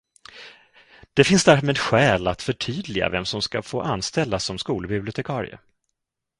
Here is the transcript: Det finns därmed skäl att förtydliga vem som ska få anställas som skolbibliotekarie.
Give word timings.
Det 1.13 1.23
finns 1.23 1.43
därmed 1.43 1.77
skäl 1.77 2.27
att 2.27 2.41
förtydliga 2.41 3.09
vem 3.09 3.25
som 3.25 3.41
ska 3.41 3.61
få 3.61 3.81
anställas 3.81 4.45
som 4.45 4.57
skolbibliotekarie. 4.57 5.59